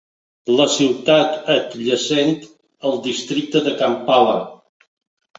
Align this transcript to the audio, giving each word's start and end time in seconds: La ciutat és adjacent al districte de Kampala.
La 0.59 0.65
ciutat 0.75 1.35
és 1.39 1.51
adjacent 1.55 2.31
al 2.91 2.97
districte 3.09 3.61
de 3.67 3.75
Kampala. 3.83 4.33